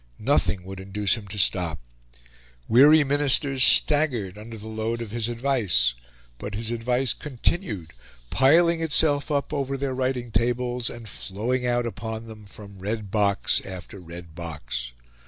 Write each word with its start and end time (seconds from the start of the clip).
Nothing 0.17 0.63
would 0.63 0.79
induce 0.79 1.15
him 1.15 1.27
to 1.27 1.37
stop. 1.37 1.79
Weary 2.67 3.03
ministers 3.03 3.63
staggered 3.63 4.35
under 4.35 4.57
the 4.57 4.67
load 4.67 4.99
of 4.99 5.11
his 5.11 5.29
advice; 5.29 5.93
but 6.39 6.55
his 6.55 6.71
advice 6.71 7.13
continued, 7.13 7.93
piling 8.31 8.81
itself 8.81 9.29
up 9.29 9.53
over 9.53 9.77
their 9.77 9.93
writing 9.93 10.31
tables, 10.31 10.89
and 10.89 11.07
flowing 11.07 11.67
out 11.67 11.85
upon 11.85 12.25
them 12.25 12.45
from 12.45 12.79
red 12.79 13.11
box 13.11 13.61
after 13.63 13.99
red 13.99 14.33
box. 14.33 14.91